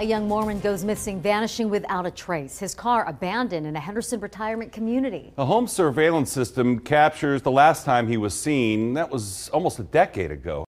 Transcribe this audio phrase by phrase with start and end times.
[0.00, 2.58] A young Mormon goes missing, vanishing without a trace.
[2.58, 5.34] His car abandoned in a Henderson retirement community.
[5.36, 8.94] A home surveillance system captures the last time he was seen.
[8.94, 10.64] That was almost a decade ago.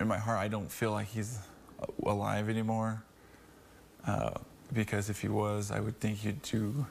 [0.00, 1.38] In my heart, I don't feel like he's
[2.06, 3.04] alive anymore.
[4.06, 4.30] Uh,
[4.72, 6.86] because if he was, I would think he'd do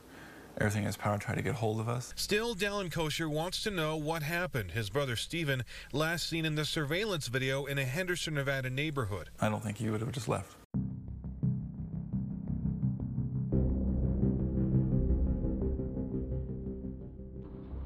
[0.57, 2.13] everything in his power to try to get hold of us.
[2.15, 4.71] Still, Dallin Kosher wants to know what happened.
[4.71, 5.63] His brother Stephen,
[5.93, 9.29] last seen in the surveillance video in a Henderson, Nevada neighborhood.
[9.39, 10.55] I don't think he would have just left.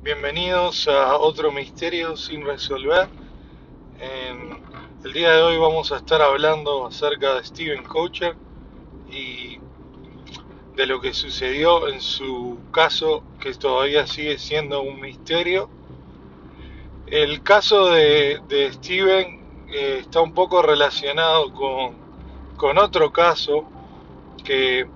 [0.03, 3.07] Bienvenidos a otro misterio sin resolver.
[4.01, 4.61] En
[5.05, 8.35] el día de hoy vamos a estar hablando acerca de Steven Coacher
[9.09, 9.59] y
[10.75, 15.69] de lo que sucedió en su caso que todavía sigue siendo un misterio.
[17.07, 18.41] El caso de,
[18.73, 21.95] Steven eh, está un poco relacionado con,
[22.57, 23.65] con otro caso
[24.43, 24.87] que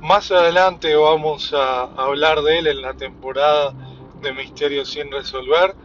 [0.00, 3.72] más adelante vamos a hablar de él en la temporada
[4.20, 5.76] de Misterios sin resolver,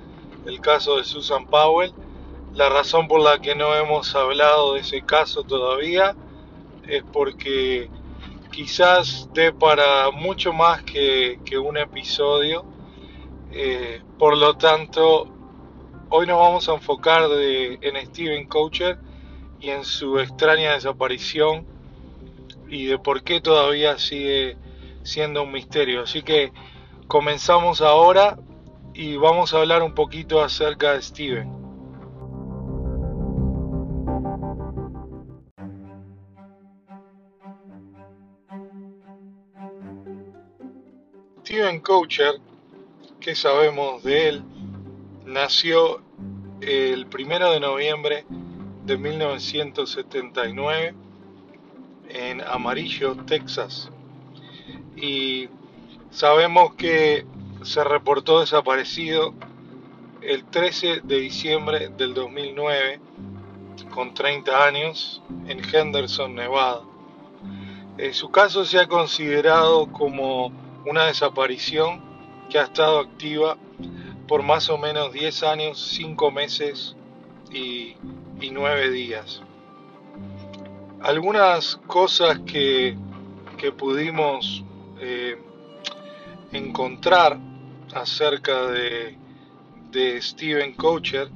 [0.45, 1.93] el caso de Susan Powell.
[2.55, 6.15] La razón por la que no hemos hablado de ese caso todavía
[6.87, 7.89] es porque
[8.57, 12.65] quizás dé para mucho más que, que un episodio.
[13.51, 15.31] Eh, por lo tanto,
[16.09, 18.97] hoy nos vamos a enfocar de, en Steven Coacher
[19.61, 21.67] y en su extraña desaparición
[22.67, 24.57] y de por qué todavía sigue
[25.03, 26.01] siendo un misterio.
[26.01, 26.51] Así que
[27.07, 28.39] comenzamos ahora
[28.95, 31.66] y vamos a hablar un poquito acerca de Steven.
[41.57, 42.39] Steven Coacher,
[43.19, 44.43] ¿qué sabemos de él?
[45.25, 46.03] Nació
[46.61, 48.27] el primero de noviembre
[48.85, 50.93] de 1979
[52.09, 53.89] en Amarillo, Texas.
[54.95, 55.49] Y
[56.11, 57.25] sabemos que
[57.63, 59.33] se reportó desaparecido
[60.21, 62.99] el 13 de diciembre del 2009
[63.95, 66.83] con 30 años en Henderson, Nevada.
[67.97, 72.01] En su caso se ha considerado como una desaparición
[72.49, 73.57] que ha estado activa
[74.27, 76.95] por más o menos 10 años, 5 meses
[77.51, 77.95] y,
[78.39, 79.41] y 9 días.
[81.01, 82.97] Algunas cosas que,
[83.57, 84.63] que pudimos
[84.99, 85.37] eh,
[86.51, 87.37] encontrar
[87.93, 89.17] acerca de,
[90.21, 91.29] Steven Coacher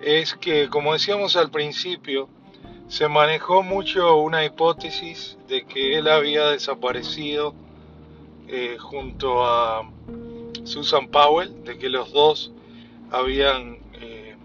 [0.00, 2.28] es que, como decíamos al principio,
[2.86, 7.56] se manejó mucho una hipótesis de que él había desaparecido
[8.48, 9.88] eh, junto a
[10.64, 12.50] Susan Powell, de que los dos
[13.10, 14.36] habían eh,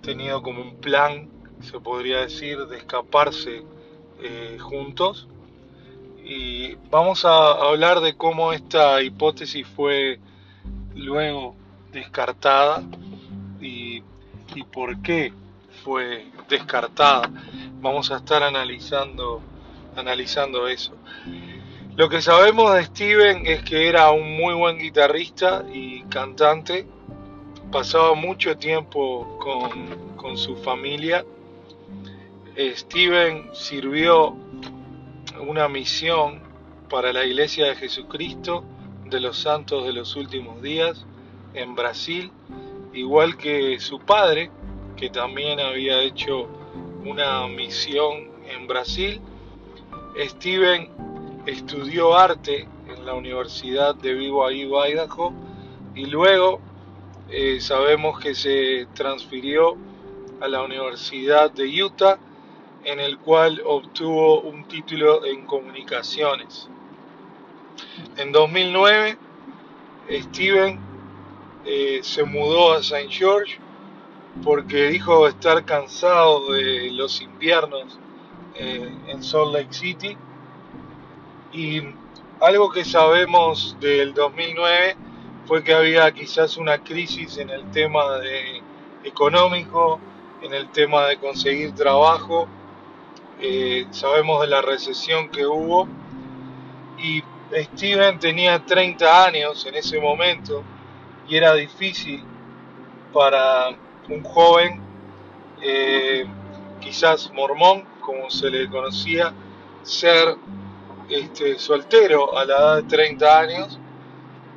[0.00, 1.28] tenido como un plan,
[1.60, 3.64] se podría decir, de escaparse
[4.22, 5.28] eh, juntos.
[6.24, 10.18] Y vamos a hablar de cómo esta hipótesis fue
[10.94, 11.54] luego
[11.92, 12.82] descartada
[13.60, 14.02] y,
[14.54, 15.32] y por qué
[15.84, 17.30] fue descartada.
[17.80, 19.40] Vamos a estar analizando,
[19.96, 20.94] analizando eso.
[21.94, 26.86] Lo que sabemos de Steven es que era un muy buen guitarrista y cantante.
[27.70, 31.22] Pasaba mucho tiempo con, con su familia.
[32.56, 34.34] Eh, Steven sirvió
[35.46, 36.40] una misión
[36.88, 38.64] para la Iglesia de Jesucristo
[39.04, 41.04] de los Santos de los Últimos Días
[41.52, 42.32] en Brasil,
[42.94, 44.50] igual que su padre,
[44.96, 46.48] que también había hecho
[47.04, 49.20] una misión en Brasil.
[50.18, 51.11] Steven
[51.46, 55.32] estudió arte en la Universidad de BYU, Idaho,
[55.94, 56.60] y luego
[57.28, 59.76] eh, sabemos que se transfirió
[60.40, 62.18] a la Universidad de Utah,
[62.84, 66.68] en el cual obtuvo un título en comunicaciones.
[68.16, 69.18] En 2009,
[70.10, 70.78] Steven
[71.64, 73.08] eh, se mudó a St.
[73.08, 73.58] George
[74.42, 77.98] porque dijo estar cansado de los inviernos
[78.54, 80.16] eh, en Salt Lake City
[81.52, 81.82] y
[82.40, 84.96] algo que sabemos del 2009
[85.46, 88.62] fue que había quizás una crisis en el tema de
[89.04, 90.00] económico,
[90.40, 92.48] en el tema de conseguir trabajo.
[93.40, 95.88] Eh, sabemos de la recesión que hubo
[96.98, 97.22] y
[97.52, 100.62] Steven tenía 30 años en ese momento
[101.28, 102.22] y era difícil
[103.12, 103.68] para
[104.08, 104.80] un joven,
[105.60, 106.24] eh,
[106.80, 109.32] quizás mormón, como se le conocía,
[109.82, 110.36] ser
[111.14, 113.78] este, soltero a la edad de 30 años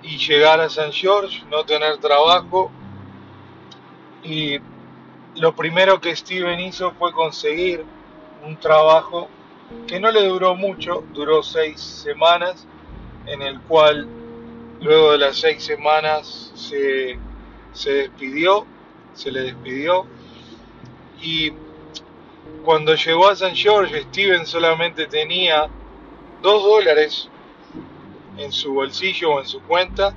[0.02, 2.72] y llegar a San George, no tener trabajo.
[4.24, 4.60] Y
[5.36, 7.84] lo primero que Steven hizo fue conseguir
[8.46, 9.28] un trabajo
[9.88, 12.68] que no le duró mucho, duró seis semanas,
[13.25, 14.07] en el cual
[14.81, 17.18] luego de las seis semanas se,
[17.74, 18.66] se despidió,
[19.13, 20.06] se le despidió.
[21.22, 21.52] Y
[22.63, 25.69] cuando llegó a San George, Steven solamente tenía
[26.45, 27.27] dos dólares
[28.38, 30.13] en su bolsillo o en su cuenta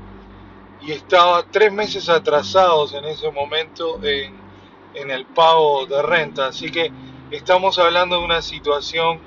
[0.83, 4.35] y estaba tres meses atrasados en ese momento en,
[4.95, 6.49] en el pago de renta.
[6.49, 6.93] Así que
[7.31, 9.21] estamos hablando de una situación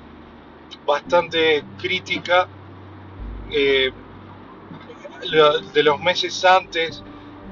[0.86, 2.48] bastante crítica
[3.50, 3.92] eh,
[5.74, 7.02] de los meses antes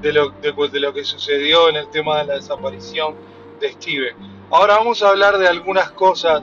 [0.01, 3.15] de lo, de, de lo que sucedió en el tema de la desaparición
[3.59, 4.15] de Steven.
[4.49, 6.41] Ahora vamos a hablar de algunas cosas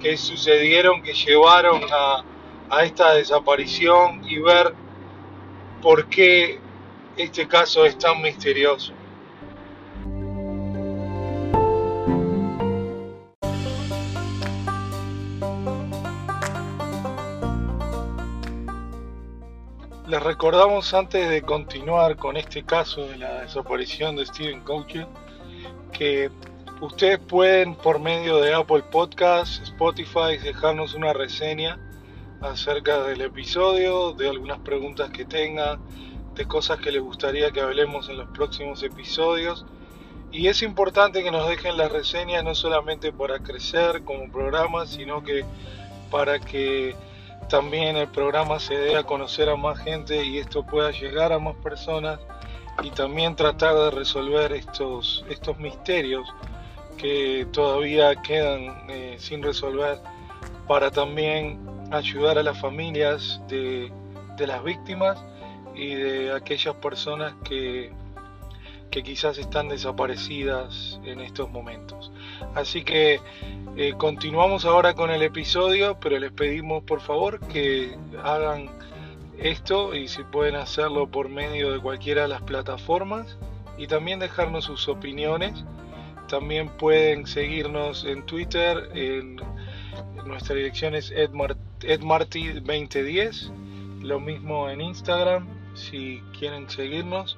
[0.00, 2.24] que sucedieron, que llevaron a,
[2.70, 4.74] a esta desaparición y ver
[5.82, 6.58] por qué
[7.16, 8.92] este caso es tan misterioso.
[20.06, 25.06] Les recordamos antes de continuar con este caso de la desaparición de Steven Coucher
[25.92, 26.30] que
[26.80, 31.78] ustedes pueden por medio de Apple Podcasts, Spotify dejarnos una reseña
[32.44, 35.80] acerca del episodio, de algunas preguntas que tengan,
[36.34, 39.64] de cosas que les gustaría que hablemos en los próximos episodios.
[40.30, 45.22] Y es importante que nos dejen las reseñas no solamente para crecer como programa, sino
[45.22, 45.44] que
[46.10, 46.94] para que
[47.48, 51.38] también el programa se dé a conocer a más gente y esto pueda llegar a
[51.38, 52.20] más personas
[52.82, 56.28] y también tratar de resolver estos, estos misterios
[56.98, 60.00] que todavía quedan eh, sin resolver
[60.66, 61.58] para también
[61.90, 63.92] ayudar a las familias de,
[64.38, 65.22] las víctimas
[65.74, 67.92] y de aquellas personas que,
[68.90, 72.12] que quizás están desaparecidas en estos momentos.
[72.54, 73.20] Así que
[73.76, 78.70] eh, continuamos ahora con el episodio, pero les pedimos por favor que hagan
[79.38, 83.36] esto y si pueden hacerlo por medio de cualquiera de las plataformas
[83.76, 85.64] y también dejarnos sus opiniones.
[86.28, 89.36] También pueden seguirnos en Twitter, en,
[90.24, 93.50] nuestra dirección es edmarty2010,
[94.02, 97.36] lo mismo en Instagram si quieren seguirnos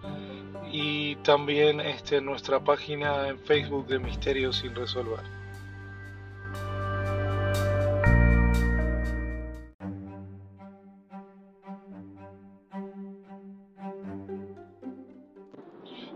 [0.71, 5.21] y también este, nuestra página en Facebook de Misterios sin resolver.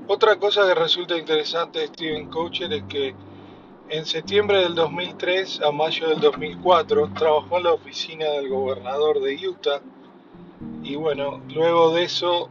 [0.06, 3.14] Otra cosa que resulta interesante de Steven Coucher es que
[3.90, 9.48] en septiembre del 2003 a mayo del 2004 trabajó en la oficina del gobernador de
[9.48, 9.80] Utah
[10.84, 12.48] y bueno, luego de eso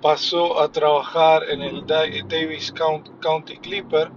[0.00, 4.10] pasó a trabajar en el Davis County Clipper.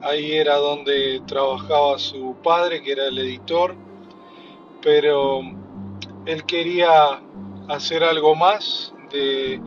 [0.00, 3.74] Ahí era donde trabajaba su padre, que era el editor,
[4.80, 5.40] pero
[6.24, 7.20] él quería
[7.68, 9.60] hacer algo más de,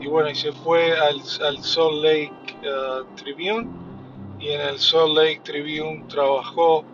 [0.00, 3.85] y bueno, y se fue al, al Salt Lake uh, Tribune
[4.46, 6.84] y en el Salt Lake Tribune trabajó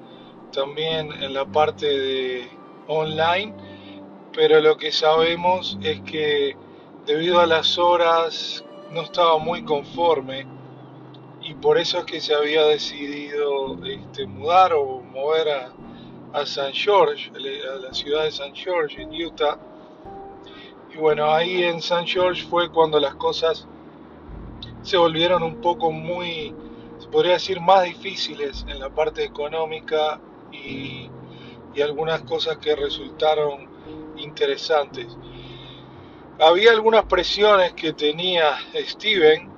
[0.53, 2.49] también en la parte de
[2.89, 3.53] online,
[4.33, 6.57] pero lo que sabemos es que
[7.05, 10.47] debido a las horas no estaba muy conforme
[11.43, 15.73] y por eso es que se había decidido este, mudar o mover a,
[16.33, 19.59] a San George, a la ciudad de San George en Utah.
[20.95, 23.69] Y bueno, ahí en San George fue cuando las cosas
[24.83, 26.55] se volvieron un poco muy,
[27.13, 30.19] podría decir, más difíciles en la parte económica
[30.51, 31.11] y,
[31.83, 33.67] algunas cosas que resultaron
[34.19, 35.17] interesantes.
[36.39, 39.51] Había algunas presiones que tenía Steven,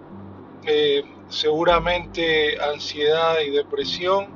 [0.65, 4.29] eh, seguramente ansiedad y depresión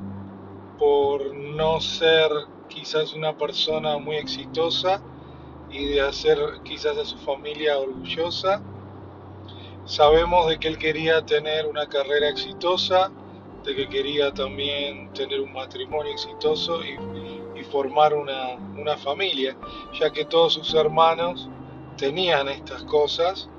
[0.77, 2.31] por no ser
[2.69, 5.01] quizás una persona muy exitosa
[5.71, 8.61] y de hacer quizás a su familia orgullosa.
[9.89, 13.11] Sabemos de que él quería tener una carrera exitosa,
[13.65, 16.99] de que quería también tener un matrimonio exitoso y,
[17.73, 19.55] formar una, una familia,
[19.99, 21.51] ya que todos sus hermanos
[21.99, 23.51] tenían estas cosas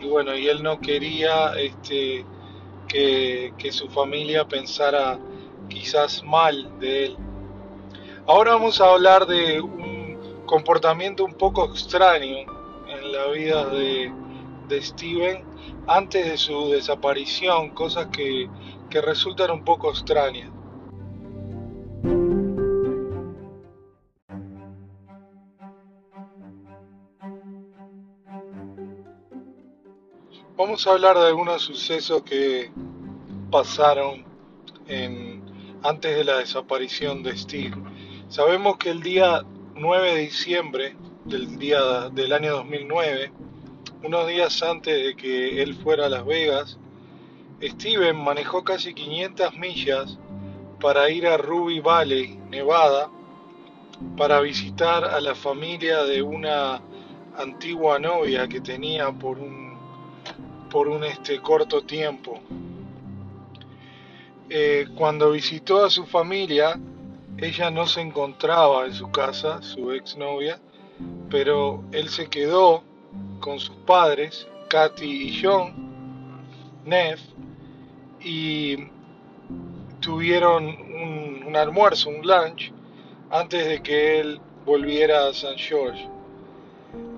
[0.00, 2.24] y bueno, y él no quería este,
[2.88, 5.20] que, que, su familia pensara
[5.68, 7.16] quizás mal de él.
[8.26, 12.38] Ahora vamos a hablar de un comportamiento un poco extraño
[12.88, 14.12] en la vida de,
[14.68, 15.44] de Steven
[15.86, 18.48] antes de su desaparición, cosas que,
[18.90, 20.50] que resultan un poco extrañas.
[30.56, 32.70] Vamos a hablar de algunos sucesos que
[33.50, 34.24] pasaron
[34.86, 35.42] en,
[35.82, 37.76] antes de la desaparición de Steve.
[38.28, 39.42] Sabemos que el día
[39.74, 43.32] 9 de diciembre del, día, del año 2009,
[44.04, 46.78] unos días antes de que él fuera a Las Vegas,
[47.62, 50.18] Steven manejó casi 500 millas
[50.78, 53.08] para ir a Ruby Valley, Nevada,
[54.18, 56.82] para visitar a la familia de una
[57.38, 59.64] antigua novia que tenía por un
[60.70, 62.40] por un este corto tiempo.
[64.50, 66.78] Eh, cuando visitó a su familia,
[67.38, 70.60] ella no se encontraba en su casa, su exnovia,
[71.30, 72.82] pero él se quedó
[73.40, 75.74] con sus padres, Katy y John,
[76.84, 77.20] Neff,
[78.20, 78.88] y
[80.00, 80.66] tuvieron
[81.46, 82.72] un, almuerzo, un lunch,
[83.30, 86.08] antes de que él volviera a San George.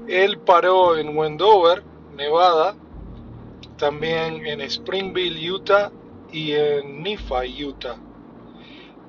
[0.08, 1.82] Él paró en Wendover,
[2.16, 2.74] Nevada,
[3.76, 5.90] también en Springville, Utah
[6.32, 7.96] y en Nephi, Utah.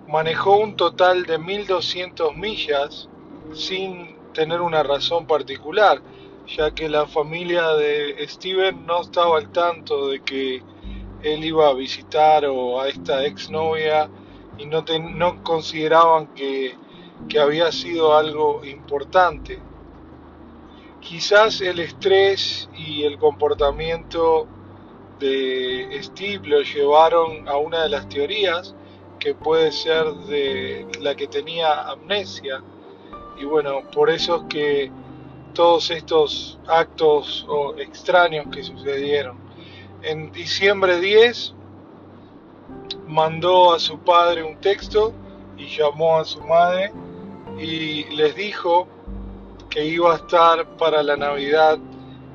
[0.08, 3.10] Manejó un total de 1200 millas
[3.54, 6.02] sin tener una razón particular,
[6.48, 10.64] ya que la familia de Steven no estaba al tanto de que
[11.24, 14.10] él iba a visitar o a esta exnovia
[14.58, 16.76] y no, no consideraban que,
[17.28, 19.60] que había sido algo importante.
[21.02, 24.48] Quizás el estrés y el comportamiento
[25.20, 28.76] de Steve lo llevaron a una de las teorías
[29.20, 32.64] que puede ser de la que tenía amnesia
[33.40, 34.92] y bueno por eso es que
[35.58, 37.48] todos estos actos
[37.80, 39.40] extraños que sucedieron
[40.04, 41.56] en diciembre 10
[43.08, 45.14] mandó a su padre un texto
[45.58, 46.94] y llamó a su madre
[47.58, 48.88] y les dijo
[49.68, 51.80] que iba a estar para la Navidad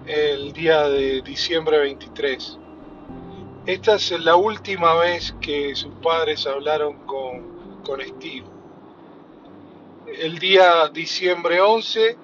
[0.04, 2.58] el día de diciembre 23
[3.66, 8.42] esta es la última vez que sus padres hablaron con, con Steve.
[10.18, 12.16] El día diciembre 11,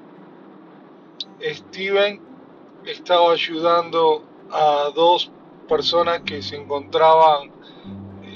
[1.40, 2.20] Steven
[2.84, 5.30] estaba ayudando a dos
[5.68, 7.50] personas que se encontraban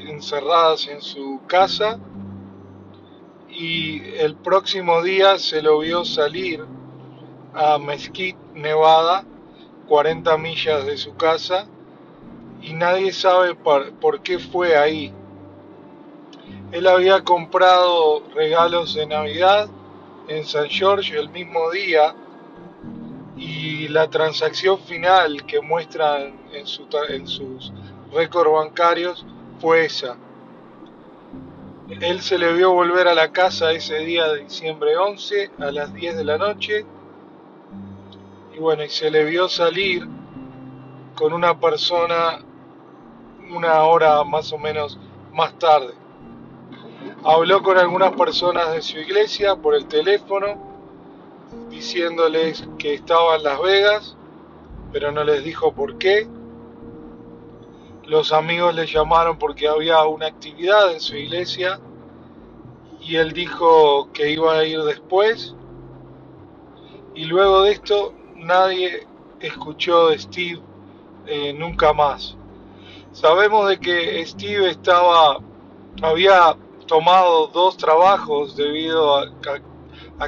[0.07, 1.99] encerradas en su casa
[3.49, 6.65] y el próximo día se lo vio salir
[7.55, 9.25] a Mesquite, Nevada,
[9.89, 11.67] 40 millas de su casa
[12.61, 15.13] y nadie sabe por, qué fue ahí.
[16.71, 19.69] Él había comprado regalos de Navidad
[20.29, 22.15] en San George el mismo día
[23.43, 27.73] y la transacción final que muestran en, su, en sus
[28.13, 29.27] récords bancarios
[29.61, 30.17] fue esa.
[31.89, 35.93] Él se le vio volver a la casa ese día de diciembre 11 a las
[35.93, 36.87] 10 de la noche
[38.55, 40.07] y bueno, y se le vio salir
[41.17, 42.39] con una persona
[43.51, 44.99] una hora más o menos
[45.33, 45.95] más tarde.
[47.25, 50.72] Habló con algunas personas de su iglesia por el teléfono,
[51.71, 54.17] diciéndoles que estaba en Las Vegas,
[54.93, 56.29] pero no les dijo por qué.
[58.05, 61.81] Los amigos le llamaron porque había una actividad en su iglesia
[63.01, 65.55] y él dijo que iba a ir después.
[67.15, 69.07] Y luego de esto nadie
[69.41, 70.61] escuchó de Steve
[71.27, 72.37] eh, nunca más.
[73.13, 75.39] Sabemos de que Steve estaba,
[76.03, 76.57] había
[76.87, 79.27] tomado dos trabajos debido a,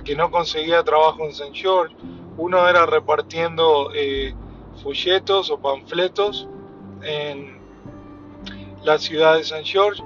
[0.02, 1.52] que no conseguía trabajo en St.
[1.52, 1.94] George.
[2.36, 4.34] Uno era repartiendo eh,
[4.82, 6.48] folletos o panfletos
[7.02, 7.58] en
[8.82, 9.64] la ciudad de St.
[9.64, 10.02] George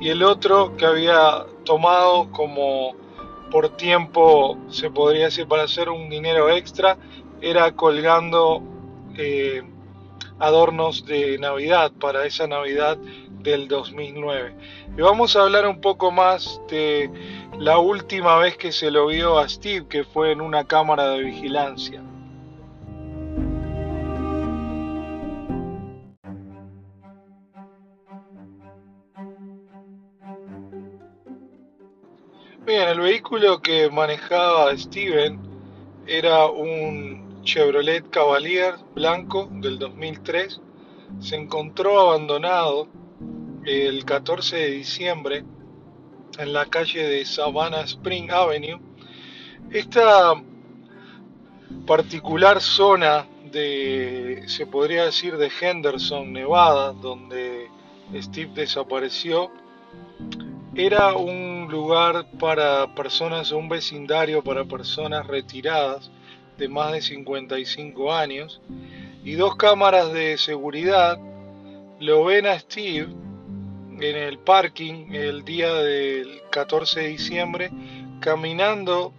[0.00, 2.94] y el otro que había tomado como
[3.50, 6.96] por tiempo, se podría decir, para hacer un dinero extra,
[7.40, 8.62] era colgando
[9.16, 9.62] eh,
[10.38, 12.98] adornos de Navidad para esa Navidad
[13.42, 14.54] del 2009.
[14.96, 17.10] Y vamos a hablar un poco más de
[17.58, 21.24] la última vez que se lo vio a Steve, que fue en una cámara de
[21.24, 22.02] vigilancia.
[32.64, 35.40] Bien, el vehículo que manejaba Steven
[36.06, 40.60] era un Chevrolet Cavalier blanco del 2003
[41.20, 42.88] se encontró abandonado
[43.64, 45.44] el 14 de diciembre
[46.38, 48.80] en la calle de Savannah Spring Avenue.
[49.70, 50.34] Esta
[51.86, 57.68] particular zona de, se podría decir, de Henderson, Nevada, donde
[58.14, 59.50] Steve desapareció,
[60.74, 66.10] era un lugar para personas, un vecindario para personas retiradas
[66.58, 68.60] de más de 55 años
[69.24, 71.18] y dos cámaras de seguridad
[72.00, 73.08] lo ven a Steve
[74.10, 77.70] en el parking el día del 14 de diciembre
[78.20, 79.12] caminando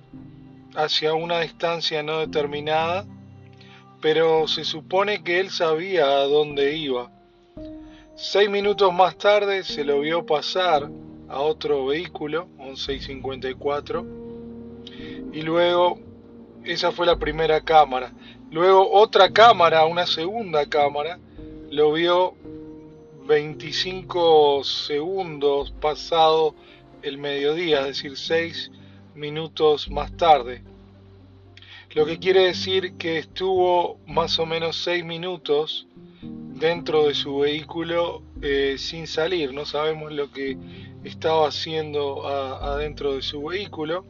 [0.76, 3.06] hacia una distancia no determinada,
[4.02, 7.12] pero se supone que él sabía a dónde iba.
[8.16, 10.90] Seis minutos más tarde se lo vio pasar
[11.30, 14.06] a otro vehículo, 1154,
[15.34, 16.00] y luego
[16.64, 18.12] esa fue la primera cámara.
[18.52, 21.20] Luego otra cámara, una segunda cámara,
[21.70, 22.36] lo vio
[23.26, 26.56] 25 segundos pasado
[27.02, 28.72] el mediodía, es decir, 6
[29.16, 30.64] minutos más tarde.
[31.92, 35.88] Lo que quiere decir que estuvo más o menos 6 minutos
[36.22, 39.54] dentro de su vehículo eh, sin salir.
[39.54, 40.58] No sabemos lo que
[41.04, 44.06] estaba haciendo adentro de su vehículo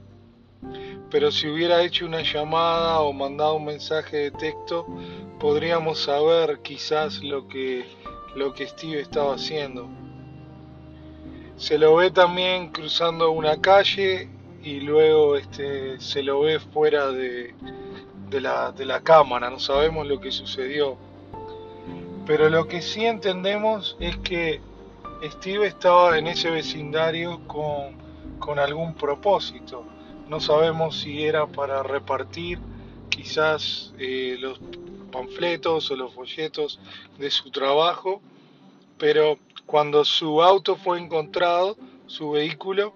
[1.13, 4.87] pero si hubiera hecho una llamada o mandado un mensaje de texto,
[5.39, 7.85] podríamos saber quizás lo que,
[8.35, 9.87] lo que Steve estaba haciendo.
[11.55, 14.29] Se lo ve también cruzando una calle
[14.63, 17.53] y luego este, se lo ve fuera de,
[18.29, 20.97] de, la, de la cámara, no sabemos lo que sucedió.
[22.25, 24.61] Pero lo que sí entendemos es que
[25.23, 27.97] Steve estaba en ese vecindario con,
[28.39, 29.85] con algún propósito
[30.27, 32.59] no sabemos si era para repartir
[33.09, 34.59] quizás eh, los
[35.13, 36.79] panfletos o los folletos
[37.19, 38.21] de su trabajo,
[38.97, 41.77] pero cuando su auto fue encontrado,
[42.07, 42.93] su vehículo,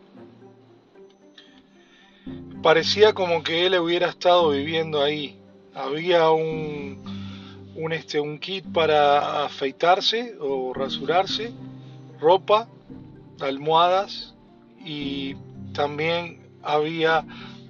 [2.61, 5.39] parecía como que él hubiera estado viviendo ahí.
[5.73, 7.01] Había un,
[7.75, 11.53] un, este, kit para afeitarse o rasurarse,
[12.19, 12.67] ropa,
[13.39, 14.33] almohadas
[14.83, 15.35] y
[15.73, 17.23] también había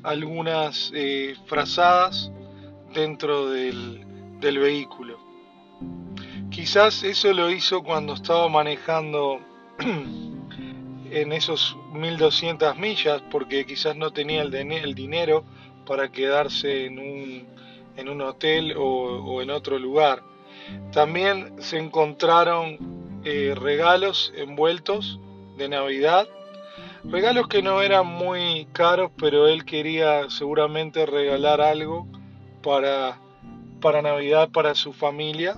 [0.03, 2.31] algunas eh, frazadas
[2.93, 4.06] dentro del,
[4.39, 5.17] del vehículo.
[6.49, 9.39] Quizás eso lo hizo cuando estaba manejando
[11.11, 15.43] en esos 1200 millas porque quizás no tenía el, dinero
[15.85, 17.47] para quedarse en un,
[17.95, 20.23] en un hotel o, en otro lugar.
[20.91, 25.19] También se encontraron eh, regalos envueltos
[25.57, 26.27] de Navidad
[27.09, 32.05] Regalos que no eran muy caros, pero él quería seguramente regalar algo
[32.61, 33.17] para,
[33.79, 35.57] para Navidad para su familia.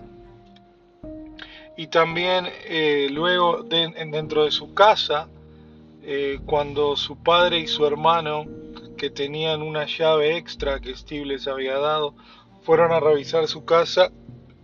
[1.77, 5.29] Y también eh, luego dentro de su casa,
[6.03, 8.45] eh, cuando su padre y su hermano,
[8.97, 12.15] que tenían una llave extra que Steve les había dado,
[12.61, 14.11] fueron a revisar su casa,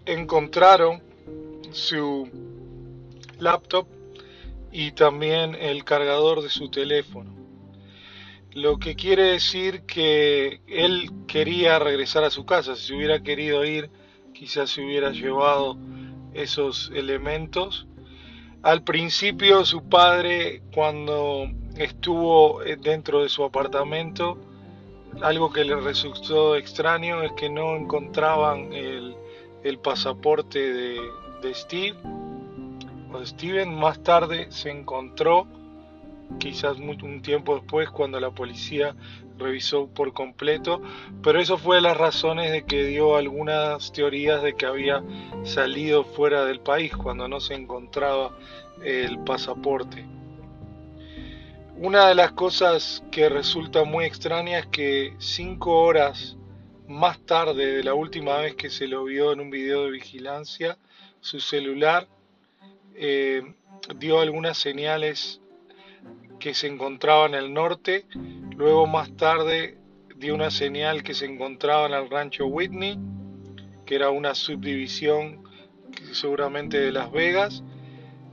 [0.06, 1.02] encontraron
[1.72, 2.30] su
[3.40, 3.88] laptop
[4.72, 7.35] y también el cargador de su teléfono.
[8.56, 12.76] Lo que quiere decir que él quería regresar a su casa.
[12.76, 13.92] Si hubiera querido ir,
[14.34, 15.78] quizás se hubiera llevado
[16.34, 17.86] esos elementos.
[18.64, 24.40] Al principio su padre, cuando estuvo dentro de su apartamento,
[25.22, 29.16] algo que le resultó extraño es que no encontraban el,
[29.84, 31.00] pasaporte de,
[31.42, 31.98] de Steve
[33.24, 35.48] Steven más tarde se encontró,
[36.40, 38.96] quizás un tiempo después, cuando la policía
[39.38, 40.82] revisó por completo,
[41.22, 45.04] pero eso fue las razones de que dio algunas teorías de que había
[45.44, 48.38] salido fuera del país cuando no se encontraba
[48.84, 50.06] el pasaporte.
[51.78, 56.38] Una de las cosas que resulta muy extraña es que cinco horas
[56.88, 60.78] más tarde de la última vez que se lo vio en un video de vigilancia,
[61.20, 62.08] su celular
[62.96, 63.42] eh,
[63.98, 65.42] dio algunas señales
[66.46, 68.06] que se encontraban en el norte,
[68.56, 69.80] luego más tarde
[70.16, 73.00] dio una señal que se encontraba en el rancho Whitney,
[73.84, 75.42] que era una subdivisión
[76.12, 77.64] seguramente de Las Vegas,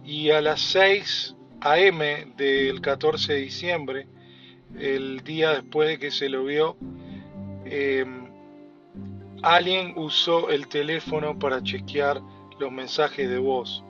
[0.05, 2.35] y a las 6 a.m.
[2.37, 4.09] del 14 de diciembre,
[4.79, 6.77] el día después de que se lo vio,
[7.64, 8.05] eh,
[9.40, 12.20] alguien usó el teléfono para chequear
[12.59, 13.83] los mensajes de voz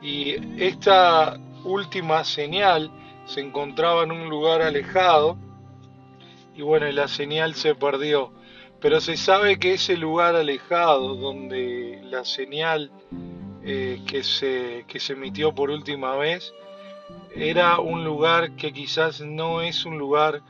[0.00, 2.92] y esta última señal
[3.28, 5.36] se encontraba en un lugar alejado
[6.56, 8.32] y bueno, la señal se perdió.
[8.80, 12.90] Pero se sabe que ese lugar alejado donde la señal
[13.62, 16.52] eh, que, se, que se emitió por última vez
[17.34, 20.42] era un lugar que quizás no es un lugar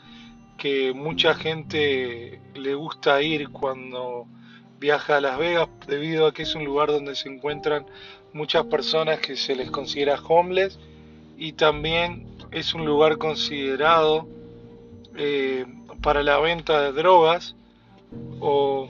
[0.57, 4.27] que mucha gente le gusta ir cuando
[4.79, 7.87] viaja a Las Vegas debido a que es un lugar donde se encuentran
[8.33, 10.79] muchas personas que se les considera homeless
[11.37, 14.27] y también es un lugar considerado
[15.17, 15.67] eh,
[16.03, 17.57] para la venta de drogas
[18.41, 18.89] o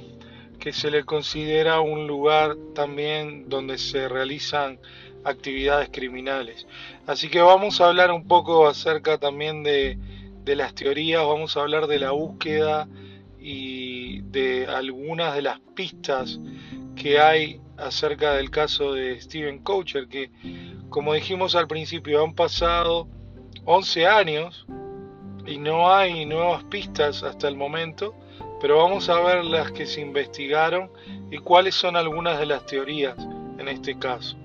[0.59, 4.79] que se le considera un lugar también donde se realizan
[5.25, 6.67] actividades criminales.
[7.07, 9.99] Así que vamos a hablar un poco acerca también de,
[10.45, 12.89] de las teorías, vamos a hablar de la búsqueda
[13.39, 16.41] y de algunas de las pistas
[16.97, 20.31] que hay acerca del caso de Steven Coucher, que
[20.89, 23.09] como dijimos al principio han pasado
[23.71, 24.65] 11 años
[25.45, 28.15] y no hay nuevas pistas hasta el momento,
[28.63, 30.91] pero vamos a ver las que se investigaron
[31.31, 33.19] y cuáles son algunas de las teorías
[33.59, 34.39] en este caso.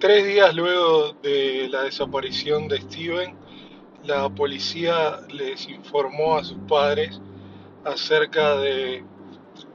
[0.00, 3.36] Tres días luego de la desaparición de Steven,
[4.02, 7.20] la policía les informó a sus padres
[7.86, 9.04] acerca de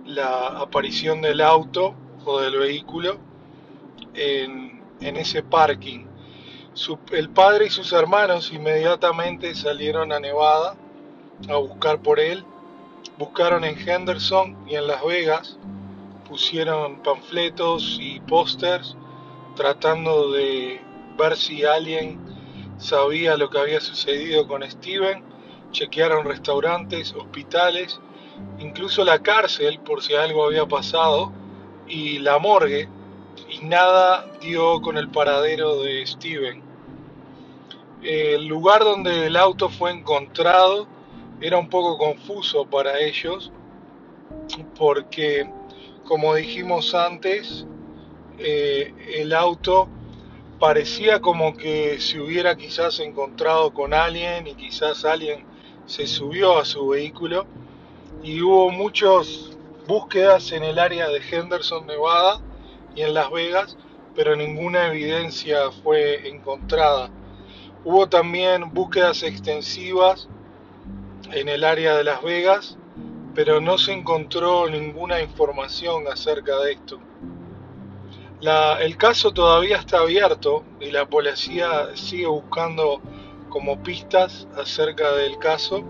[0.06, 1.95] la aparición del auto
[2.26, 3.17] o del vehículo
[4.13, 6.06] en, ese parking.
[7.12, 10.76] el padre y sus hermanos inmediatamente salieron a Nevada
[11.50, 12.43] a buscar por él.
[13.17, 15.58] Buscaron en Henderson y en Las Vegas,
[16.28, 18.95] pusieron panfletos y pósters
[19.56, 20.82] tratando de
[21.17, 22.19] ver si alguien
[22.78, 25.24] sabía lo que había sucedido con Steven.
[25.71, 27.99] Chequearon restaurantes, hospitales,
[28.60, 31.31] incluso la cárcel por si algo había pasado
[31.88, 32.89] y la morgue
[33.49, 36.62] y nada dio con el paradero de Steven.
[38.01, 40.88] El lugar donde el auto fue encontrado
[41.39, 43.51] era un poco confuso para ellos
[44.77, 45.49] porque,
[46.05, 47.65] como dijimos antes,
[48.38, 49.88] eh, el auto
[50.60, 55.45] parecía como que se hubiera quizás encontrado con alguien y quizás alguien
[55.91, 57.45] se subió a su vehículo
[58.23, 59.51] y hubo muchas
[59.86, 62.39] búsquedas en el área de Henderson, Nevada
[62.95, 63.75] y en Las Vegas,
[64.15, 67.10] pero ninguna evidencia fue encontrada.
[67.84, 70.30] Hubo también búsquedas extensivas
[71.34, 72.77] en el área de Las Vegas,
[73.36, 77.01] pero no se encontró ninguna información acerca de esto
[78.82, 82.99] el caso todavía está abierto y la policía sigue buscando
[83.51, 85.83] como pistas acerca del caso.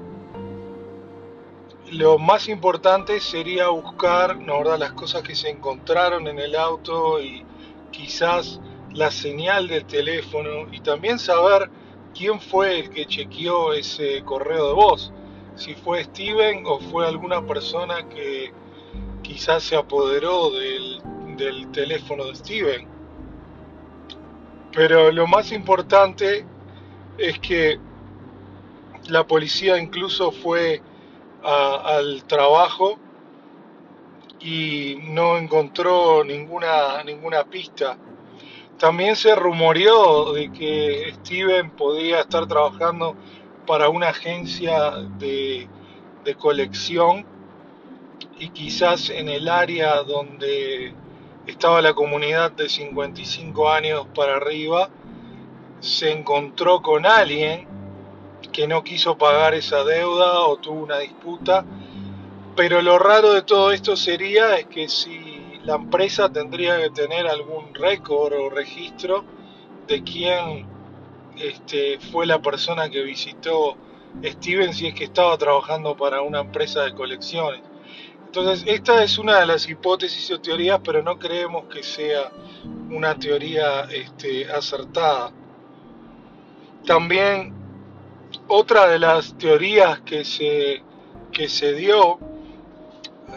[1.91, 7.45] Lo más importante sería buscar ¿no, las cosas que se encontraron en el auto y
[7.91, 8.59] quizás
[8.93, 11.69] la señal del teléfono y también saber
[12.13, 15.13] quién fue el que chequeó ese correo de voz.
[15.55, 18.51] Si fue Steven o fue alguna persona que
[19.21, 21.01] quizás se apoderó del
[21.41, 22.87] del teléfono de Steven.
[24.73, 26.45] Pero lo más importante
[27.17, 27.79] es que
[29.07, 30.81] la policía incluso fue
[31.43, 32.97] al trabajo
[34.39, 37.97] y no encontró ninguna, ninguna pista.
[38.77, 43.15] También se rumoreó de que Steven podía estar trabajando
[43.67, 45.67] para una agencia de,
[46.23, 47.25] de colección
[48.39, 50.93] y quizás en el área donde
[51.45, 54.89] estaba la comunidad de 55 años para arriba,
[55.81, 57.67] se encontró con alguien
[58.53, 61.65] que no quiso pagar esa deuda o tuvo una disputa,
[62.55, 67.27] pero lo raro de todo esto sería es que si la empresa tendría que tener
[67.27, 69.25] algún récord o registro
[69.87, 70.67] de quién
[71.37, 73.75] este, fue la persona que visitó
[74.23, 77.61] Steven si es que estaba trabajando para una empresa de colecciones.
[78.25, 82.31] Entonces, esta es una de las hipótesis o teorías, pero no creemos que sea
[82.89, 85.33] una teoría este, acertada.
[86.85, 87.53] También
[88.47, 90.81] otra de las teorías que se,
[91.31, 92.19] que se dio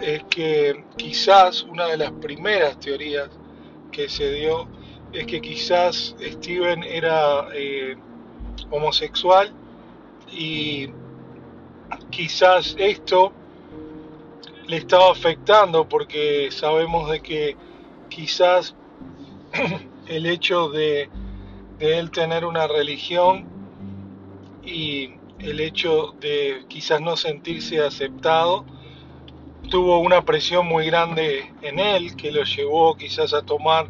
[0.01, 3.31] es que quizás una de las primeras teorías
[3.93, 4.67] que se dio
[5.13, 7.97] es que quizás Steven era eh,
[8.71, 9.53] homosexual
[10.33, 10.91] y
[12.11, 13.33] quizás esto
[14.67, 17.57] le estaba afectando porque sabemos de que
[18.09, 18.75] quizás
[20.07, 21.09] el hecho de,
[21.81, 23.47] él tener una religión
[24.65, 28.65] y el hecho de quizás no sentirse aceptado
[29.69, 33.89] tuvo una presión muy grande en él que lo llevó quizás a tomar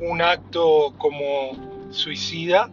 [0.00, 2.70] un acto como suicida.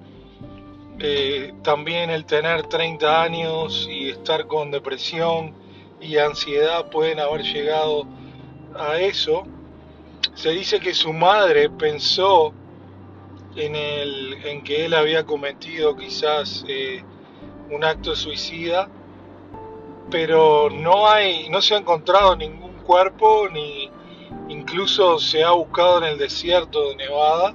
[1.00, 5.54] Eh, también el tener 30 años y estar con depresión
[6.02, 8.08] y ansiedad pueden haber llegado
[8.76, 9.44] a eso.
[10.34, 12.54] Se dice que su madre pensó
[13.58, 17.04] en, el, en que él había cometido quizás eh,
[17.70, 18.88] un acto suicida,
[20.10, 23.90] pero no hay, no se ha encontrado ningún cuerpo ni
[24.50, 27.54] incluso se ha buscado en el desierto de Nevada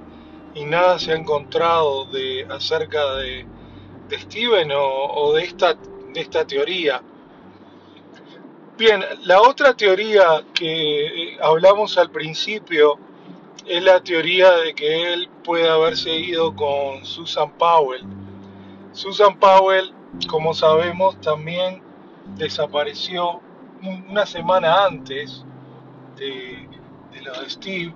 [0.55, 3.47] y nada se ha encontrado de acerca de,
[4.11, 5.75] Steven o, o de esta
[6.13, 7.03] de esta teoría.
[8.77, 12.99] Bien, la otra teoría que hablamos al principio
[13.67, 18.05] es la teoría de que él puede haberse ido con Susan Powell.
[18.93, 19.93] Susan Powell,
[20.29, 21.81] como sabemos, también
[22.37, 23.41] desapareció
[24.09, 25.45] una semana antes
[26.17, 26.69] de,
[27.13, 27.95] de lo de Steve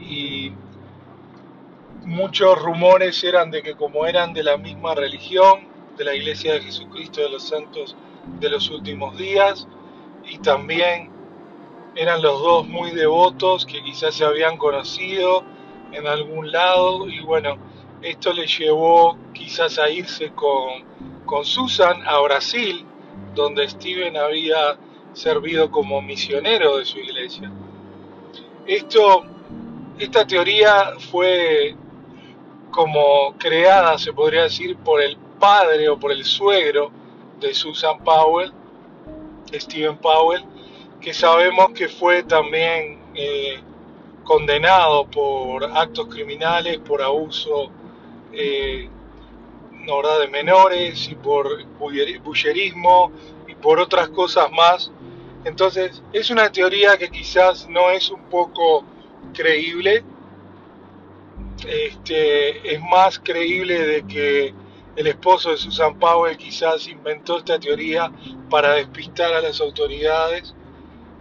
[0.00, 0.52] y
[2.04, 6.60] muchos rumores eran de que como eran de la misma religión, de la Iglesia de
[6.60, 7.96] Jesucristo de los Santos
[8.40, 9.66] de los últimos días,
[10.28, 11.10] y también
[11.96, 15.42] eran los dos muy devotos que quizás se habían conocido
[15.92, 17.56] en algún lado, y bueno,
[18.02, 20.84] esto le llevó quizás a irse con,
[21.24, 22.84] con Susan a Brasil,
[23.34, 24.78] donde Steven había
[25.14, 27.50] servido como misionero de su iglesia.
[28.66, 29.24] Esto,
[29.98, 31.74] esta teoría fue
[32.70, 36.90] como creada, se podría decir, por el padre o por el suegro
[37.40, 38.52] de Susan Powell,
[39.54, 40.44] Stephen Powell,
[41.00, 43.60] que sabemos que fue también eh,
[44.24, 47.70] condenado por actos criminales, por abuso
[48.32, 48.88] eh,
[50.20, 53.12] de menores y por bullerismo
[53.46, 54.90] y por otras cosas más.
[55.44, 58.84] Entonces es una teoría que quizás no es un poco
[59.32, 60.02] creíble,
[61.68, 64.54] este, es más creíble de que
[64.96, 68.10] el esposo de Susan Powell quizás inventó esta teoría
[68.50, 70.54] para despistar a las autoridades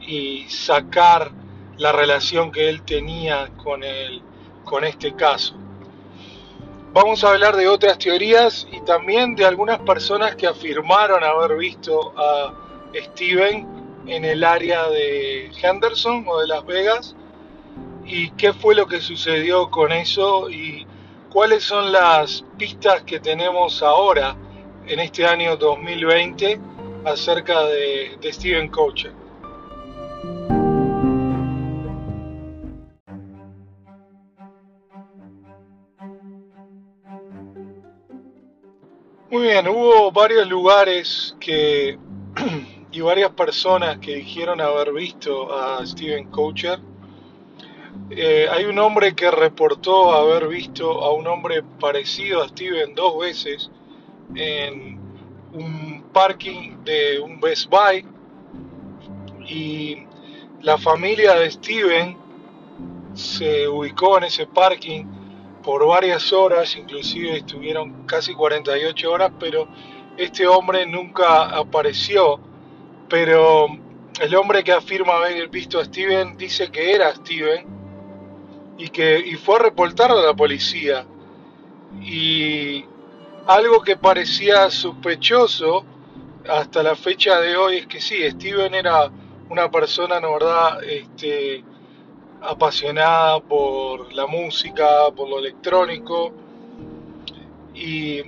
[0.08, 1.32] y sacar
[1.78, 4.22] la relación que él tenía con, el,
[4.63, 5.56] con este caso.
[6.94, 12.13] Vamos a hablar de otras teorías y también de algunas personas que afirmaron haber visto
[12.18, 12.54] a
[12.94, 13.68] Steven
[14.08, 17.15] en el área de Henderson o de Las Vegas
[18.06, 20.86] y qué fue lo que sucedió con eso y
[21.30, 24.36] cuáles son las pistas que tenemos ahora
[24.88, 26.60] en este año 2020
[27.04, 29.24] acerca de, Steven Coacher.
[39.32, 41.97] Muy bien, hubo varios lugares que
[42.91, 46.80] y varias personas que dijeron haber visto a Steven Coacher
[48.12, 53.19] eh, hay un hombre que reportó haber visto a un hombre parecido a Steven dos
[53.19, 53.71] veces
[54.36, 54.99] en
[55.54, 58.06] un parking de un Best Buy
[59.47, 60.05] y
[60.62, 62.17] la familia de Steven
[63.13, 65.05] se ubicó en ese parking
[65.63, 69.67] por varias horas, inclusive estuvieron casi 48 horas, pero
[70.17, 72.39] este hombre nunca apareció.
[73.10, 73.67] Pero
[74.19, 77.65] el hombre que afirma haber visto a Steven dice que era Steven
[78.77, 81.05] y que y fue a reportarlo a la policía.
[82.01, 82.86] Y
[83.47, 85.86] algo que parecía sospechoso
[86.47, 89.12] hasta la fecha de hoy es que sí, Steven era
[89.49, 91.63] una persona, ¿no verdad?, este,
[92.41, 96.31] apasionada por la música, por lo electrónico.
[97.73, 98.21] Y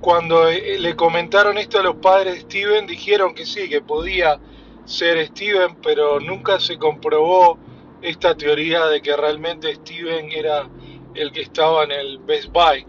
[0.00, 4.38] cuando eh, le comentaron esto a los padres de Steven, dijeron que sí, que podía
[4.84, 7.58] ser Steven, pero nunca se comprobó
[8.00, 10.68] esta teoría de que realmente Steven era
[11.14, 12.86] el que estaba en el Best Buy.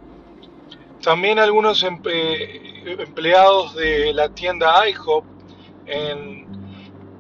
[1.01, 5.23] También algunos empleados de la tienda IHOP
[5.85, 6.58] en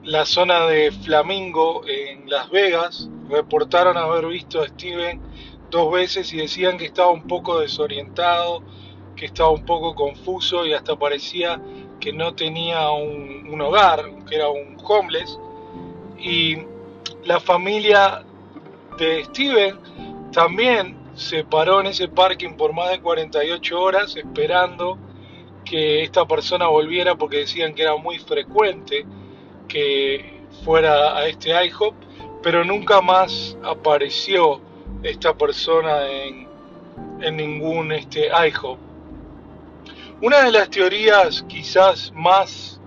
[0.03, 5.21] la zona de Flamingo en Las Vegas reportaron haber visto a Steven
[5.69, 8.63] dos veces y decían que estaba un poco desorientado,
[9.15, 11.61] que estaba un poco confuso y hasta parecía
[11.99, 15.37] que no tenía un, hogar, que era un homeless.
[16.17, 16.57] Y
[17.25, 18.23] la familia
[18.97, 19.77] de Steven
[20.31, 24.97] también se paró en ese parking por más de 48 horas esperando
[25.65, 29.05] que esta persona volviera porque decían que era muy frecuente
[29.69, 31.93] que fuera a este IHOP,
[32.43, 34.59] pero nunca más apareció
[35.03, 36.49] esta persona en,
[37.21, 38.77] en ningún este IHOP.
[40.21, 42.81] Una de las teorías quizás más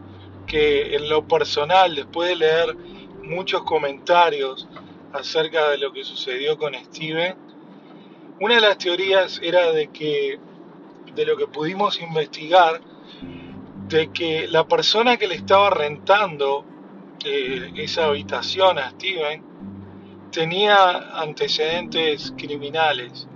[0.47, 2.77] que en lo personal, después de leer
[3.23, 4.69] muchos comentarios
[5.13, 7.35] acerca de lo que sucedió con Steven.
[8.41, 10.39] Una de las teorías era de que,
[11.15, 12.81] de lo que pudimos investigar,
[13.89, 16.65] de que la persona que le estaba rentando
[17.25, 19.43] eh, esa habitación a Steven
[20.31, 23.29] tenía antecedentes criminales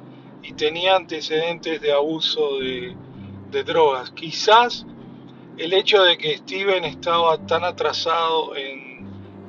[0.42, 2.96] y tenía antecedentes de abuso de,
[3.64, 4.10] drogas.
[4.10, 4.84] Quizás
[5.56, 8.86] el hecho de que Steven estaba tan atrasado en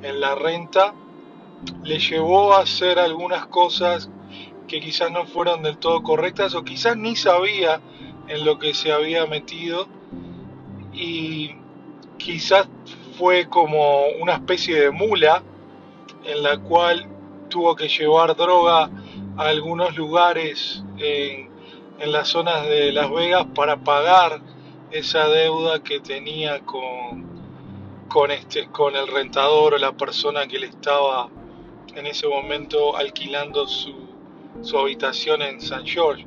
[0.02, 0.94] en la renta
[1.82, 4.08] le llevó a hacer algunas cosas
[4.68, 7.80] que quizás no fueron del todo correctas o quizás ni sabía
[8.28, 9.88] en lo que se había metido
[10.92, 11.52] y
[12.18, 12.68] quizás
[13.18, 15.42] fue como una especie de mula
[16.24, 17.08] en la cual
[17.48, 18.90] tuvo que llevar droga
[19.36, 21.48] a algunos lugares en,
[22.12, 24.40] las zonas de Las Vegas para pagar
[24.92, 27.26] esa deuda que tenía con,
[28.08, 31.28] con, este, con el rentador o la persona que le estaba
[31.96, 33.94] en ese momento alquilando su,
[34.62, 36.24] su habitación en San George.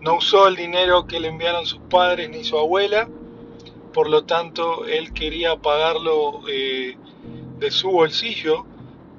[0.00, 3.08] No usó el dinero que le enviaron sus padres ni su abuela,
[3.92, 6.96] por lo tanto él quería pagarlo eh,
[7.58, 8.66] de su bolsillo,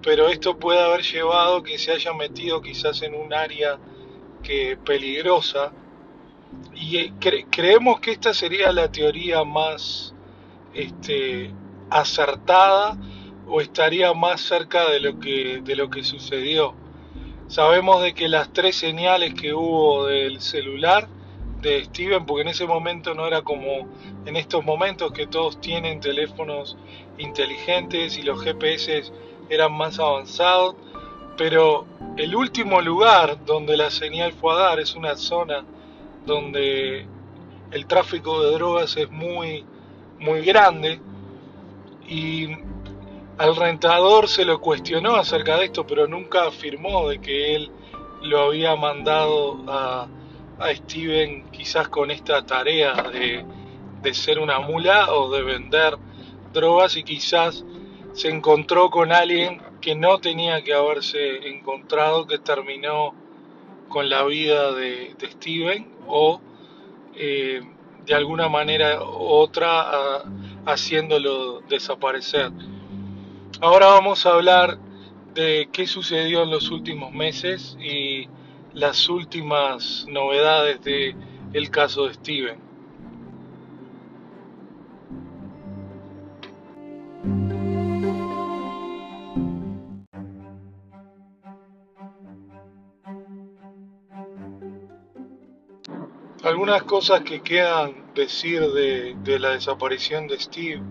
[0.02, 3.78] pero esto puede haber llevado que se haya metido quizás en un área
[4.44, 5.72] que peligrosa
[6.76, 10.14] y eh, cre creemos que esta sería la teoría más
[10.74, 11.54] este,
[11.90, 12.98] acertada
[13.48, 16.74] o estaría más cerca de lo que de lo que sucedió.
[17.48, 21.10] Sabemos de que las tres señales que hubo del celular
[21.62, 23.88] de Steven, porque en ese momento no era como
[24.26, 26.78] en estos momentos que todos tienen teléfonos
[27.18, 29.12] inteligentes y los GPS
[29.50, 30.76] eran más avanzados,
[31.38, 31.86] pero
[32.18, 35.64] el último lugar donde la señal fue a dar es una zona
[36.26, 37.06] donde
[37.72, 39.66] el tráfico de drogas es muy
[40.20, 41.00] muy grande
[42.08, 42.48] y
[43.38, 47.72] al rentador se lo cuestionó acerca de esto, pero nunca afirmó de que él
[48.22, 50.08] lo había mandado a,
[50.62, 53.44] a Steven quizás con esta tarea de,
[54.02, 55.98] de ser una mula o de vender
[56.54, 57.64] drogas y quizás
[58.14, 63.14] se encontró con alguien que no tenía que haberse encontrado, que terminó
[63.90, 66.40] con la vida de, Steven o
[67.16, 67.62] eh,
[68.06, 70.24] de alguna manera u otra
[70.66, 72.52] haciéndolo desaparecer.
[73.60, 74.78] Ahora vamos a hablar
[75.34, 78.28] de qué sucedió en los últimos meses y
[78.74, 81.16] las últimas novedades de
[81.54, 82.72] el caso de Steven.
[96.44, 100.82] Algunas cosas que quedan decir de, de la desaparición de Steve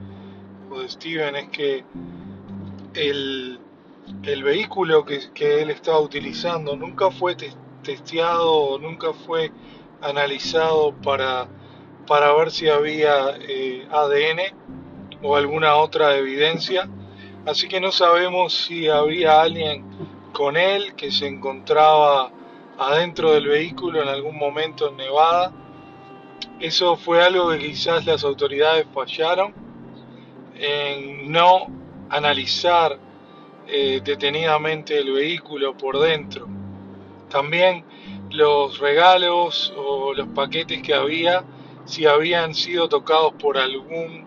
[0.70, 1.84] o de Steven es que
[2.94, 3.58] el,
[4.22, 9.52] el vehículo que, él estaba utilizando nunca fue te, testeado, nunca fue
[10.00, 11.48] analizado para,
[12.06, 14.40] para ver si había eh, ADN
[15.22, 16.88] o alguna otra evidencia.
[17.46, 19.84] Así que no sabemos si había alguien
[20.32, 22.30] con él que se encontraba
[22.78, 25.52] adentro del vehículo en algún momento en Nevada.
[26.58, 29.54] Eso fue algo que quizás las autoridades fallaron
[30.54, 31.66] en no
[32.10, 32.98] analizar
[33.66, 36.59] eh, detenidamente el vehículo por dentro.
[37.30, 37.84] También
[38.30, 41.44] los regalos o los paquetes que había,
[41.84, 44.26] si habían sido tocados por algún,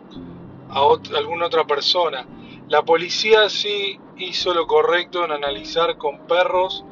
[0.70, 2.26] a alguna otra persona.
[2.70, 6.86] La policía sí hizo lo correcto en analizar con perros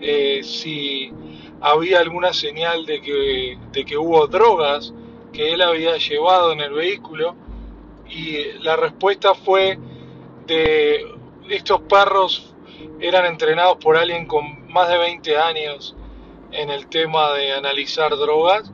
[0.00, 1.10] eh, si
[1.60, 4.92] había alguna señal de que, de que hubo drogas
[5.32, 7.34] que él había llevado en el vehículo
[8.08, 9.78] y la respuesta fue
[10.46, 11.04] de
[11.48, 12.54] estos perros
[13.00, 15.96] eran entrenados por alguien con más de 20 años
[16.52, 18.70] en el tema de analizar drogas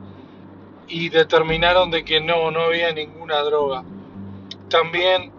[0.87, 3.83] y determinaron de que no, no había ninguna droga.
[4.69, 5.31] También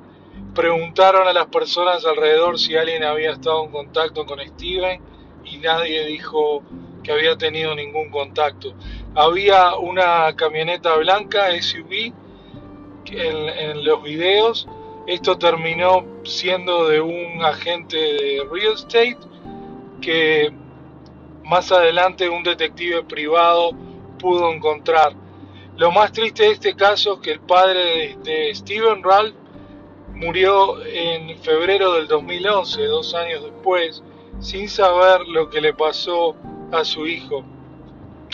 [0.55, 5.01] preguntaron a las personas alrededor si alguien había estado en contacto con Steven
[5.45, 6.62] y nadie dijo
[7.03, 8.75] que había tenido ningún contacto.
[9.14, 12.12] Había una camioneta blanca SUV
[13.07, 14.66] en, en los videos.
[15.07, 19.16] Esto terminó siendo de un agente de real estate
[20.01, 20.53] que
[21.45, 23.71] más adelante un detective privado
[24.19, 25.15] pudo encontrar.
[25.77, 29.35] Lo más triste de este caso es que el padre de, Steven Ralph
[30.15, 34.03] murió en febrero del 2011, dos años después,
[34.41, 36.35] sin saber lo que le pasó
[36.73, 37.45] a su hijo.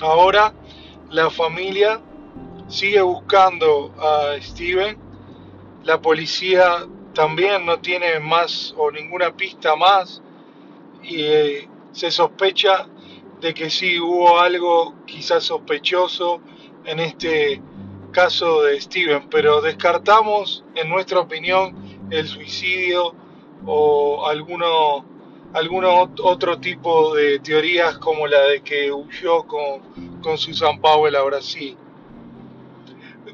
[0.00, 0.54] Ahora
[1.10, 2.00] la familia
[2.68, 4.96] sigue buscando a Steven.
[5.84, 10.22] La policía también no tiene más o ninguna pista más
[11.02, 12.86] y eh, se sospecha
[13.40, 16.40] de que sí hubo algo quizás sospechoso
[16.84, 17.60] en este
[18.12, 23.14] caso de Steven, pero descartamos en nuestra opinión el suicidio
[23.66, 25.04] o alguno
[25.54, 31.22] alguno otro tipo de teorías como la de que huyó con, con Susan Powell a
[31.22, 31.76] Brasil.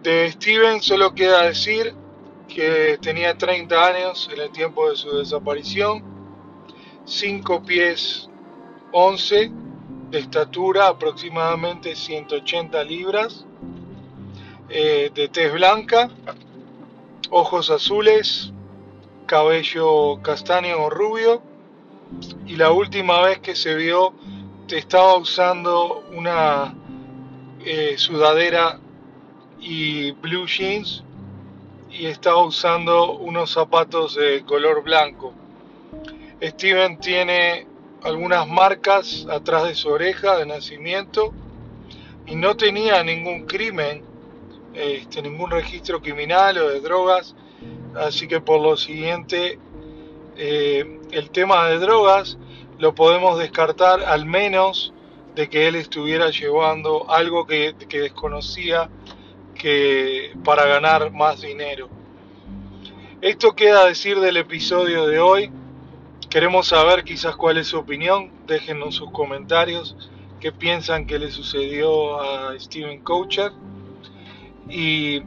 [0.03, 1.95] De Steven solo queda decir
[2.49, 6.03] que tenía 30 años en el tiempo de su desaparición,
[7.09, 8.29] 5 pies
[8.93, 9.51] 11
[10.11, 13.47] de estatura, aproximadamente 180 libras,
[14.69, 16.11] eh, de tez blanca,
[17.31, 18.53] ojos azules,
[19.25, 21.43] cabello castaño o rubio
[22.47, 24.13] y la última vez que se vio
[24.69, 26.75] estaba usando una
[27.65, 28.81] eh, sudadera
[29.59, 31.03] y blue jeans
[31.91, 35.33] y estaba usando unos zapatos de color blanco.
[36.43, 37.67] Steven tiene
[38.03, 41.33] algunas marcas atrás de su oreja de nacimiento
[42.27, 44.05] y no tenía ningún crimen,
[44.75, 47.35] este, ningún registro criminal o de drogas,
[47.97, 49.59] así que por lo siguiente
[50.37, 52.39] eh, el tema de drogas
[52.79, 54.93] lo podemos descartar al menos
[55.35, 58.89] de que él estuviera llevando algo que, que desconocía
[59.55, 61.89] que para ganar más dinero.
[63.21, 65.51] Esto queda a decir del episodio de hoy.
[66.31, 68.31] Queremos saber quizás cuál es su opinión.
[68.47, 69.97] Déjenos sus comentarios.
[70.41, 73.53] ¿Qué piensan que le sucedió a Steven Coucher?
[74.69, 75.23] Y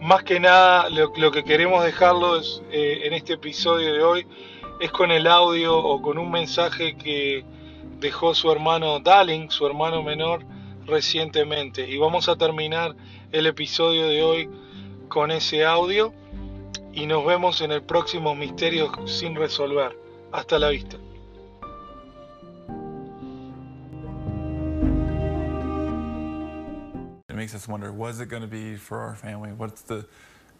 [0.00, 4.26] más que nada lo, que queremos dejarlos eh, en este episodio de hoy
[4.80, 7.44] es con el audio o con un mensaje que
[7.98, 10.42] dejó su hermano Dalling, su hermano menor,
[10.86, 11.86] recientemente.
[11.86, 12.96] Y vamos a terminar
[13.30, 14.50] el episodio de hoy
[15.08, 16.14] con ese audio
[16.94, 20.09] y nos vemos en el próximo Misterio sin resolver.
[20.32, 20.96] Hasta la vista.
[27.28, 29.50] It makes us wonder, what's it going to be for our family?
[29.50, 30.06] What's the,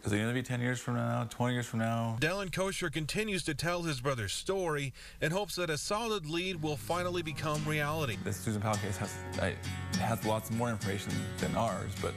[0.04, 2.16] is it going to be 10 years from now, 20 years from now?
[2.20, 6.76] Dallin Kosher continues to tell his brother's story and hopes that a solid lead will
[6.76, 8.16] finally become reality.
[8.24, 9.54] The Susan Powell case has, I,
[9.98, 12.14] has lots more information than ours, but,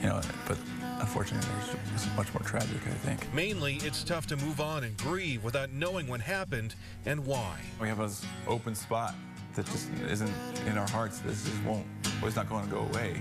[0.00, 0.58] you know, but
[1.00, 3.32] unfortunately, there's it's much more tragic, I think.
[3.34, 6.74] Mainly, it's tough to move on and grieve without knowing what happened
[7.04, 7.58] and why.
[7.80, 9.14] We have this open spot
[9.54, 10.32] that just isn't
[10.66, 11.20] in our hearts.
[11.20, 11.86] This just won't,
[12.20, 13.20] well, it's not going to go away.